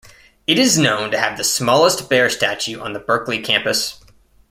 [0.47, 4.03] It is known to have the smallest bear statue on the Berkeley campus.